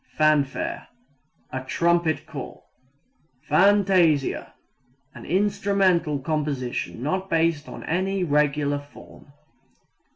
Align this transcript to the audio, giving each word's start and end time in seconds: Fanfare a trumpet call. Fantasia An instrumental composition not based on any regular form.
Fanfare 0.17 0.87
a 1.51 1.63
trumpet 1.63 2.25
call. 2.25 2.65
Fantasia 3.43 4.55
An 5.13 5.27
instrumental 5.27 6.17
composition 6.17 7.03
not 7.03 7.29
based 7.29 7.69
on 7.69 7.83
any 7.83 8.23
regular 8.23 8.79
form. 8.79 9.31